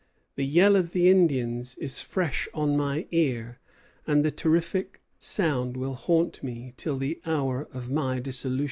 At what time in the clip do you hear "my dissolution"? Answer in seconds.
7.91-8.59